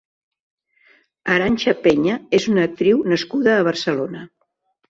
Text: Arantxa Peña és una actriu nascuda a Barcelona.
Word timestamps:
Arantxa 1.33 1.75
Peña 1.83 2.17
és 2.39 2.49
una 2.55 2.65
actriu 2.71 3.07
nascuda 3.15 3.55
a 3.59 3.71
Barcelona. 3.73 4.27